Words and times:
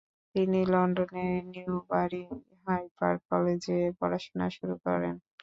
তিনি 0.35 0.59
লন্ডনের 0.73 1.33
নিউবারি 1.53 2.23
হাইপার্ক 2.65 3.19
কলেজে 3.29 3.79
পড়াশোনা 3.99 4.47
শুরু 4.57 4.75
করেন। 4.85 5.15